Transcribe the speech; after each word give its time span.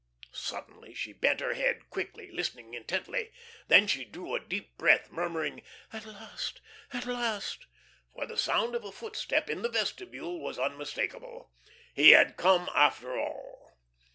Suddenly 0.31 0.95
she 0.95 1.13
bent 1.13 1.41
her 1.41 1.53
head 1.53 1.91
quickly, 1.91 2.31
listening 2.31 2.73
intently. 2.73 3.31
Then 3.67 3.85
she 3.85 4.03
drew 4.03 4.33
a 4.33 4.39
deep 4.39 4.75
breath, 4.75 5.11
murmuring 5.11 5.61
"At 5.93 6.07
last, 6.07 6.59
at 6.91 7.05
last!" 7.05 7.67
For 8.11 8.25
the 8.25 8.35
sound 8.35 8.73
of 8.73 8.83
a 8.83 8.91
footstep 8.91 9.47
in 9.47 9.61
the 9.61 9.69
vestibule 9.69 10.39
was 10.41 10.57
unmistakable. 10.57 11.51
He 11.93 12.13
had 12.13 12.35
come 12.35 12.67
after 12.73 13.15
all. 13.19 13.77